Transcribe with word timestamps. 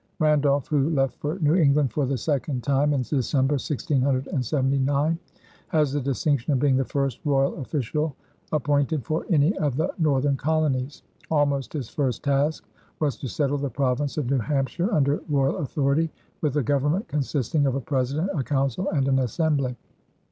Randolph, 0.17 0.67
who 0.67 0.89
left 0.89 1.15
for 1.17 1.37
New 1.41 1.53
England 1.53 1.93
for 1.93 2.07
the 2.07 2.17
second 2.17 2.63
time, 2.63 2.91
in 2.93 3.03
December, 3.03 3.59
1679, 3.61 5.19
has 5.67 5.93
the 5.93 6.01
distinction 6.01 6.51
of 6.51 6.59
being 6.59 6.75
the 6.75 6.83
first 6.83 7.19
royal 7.23 7.55
official 7.61 8.15
appointed 8.51 9.05
for 9.05 9.27
any 9.29 9.55
of 9.59 9.77
the 9.77 9.93
northern 9.99 10.37
colonies. 10.37 11.03
Almost 11.29 11.73
his 11.73 11.87
first 11.89 12.23
task 12.23 12.63
was 12.99 13.15
to 13.17 13.27
settle 13.27 13.59
the 13.59 13.69
province 13.69 14.17
of 14.17 14.27
New 14.27 14.39
Hampshire 14.39 14.91
under 14.91 15.21
royal 15.29 15.57
authority, 15.57 16.09
with 16.41 16.57
a 16.57 16.63
government 16.63 17.07
consisting 17.07 17.67
of 17.67 17.75
a 17.75 17.79
president, 17.79 18.31
a 18.33 18.43
council, 18.43 18.89
and 18.89 19.07
an 19.07 19.19
assembly. 19.19 19.77